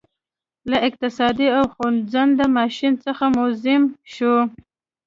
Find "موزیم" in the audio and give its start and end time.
3.37-3.83